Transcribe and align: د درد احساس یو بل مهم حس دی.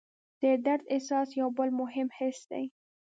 د 0.41 0.43
درد 0.65 0.85
احساس 0.93 1.29
یو 1.39 1.49
بل 1.57 1.69
مهم 1.81 2.07
حس 2.17 2.39
دی. 2.51 2.65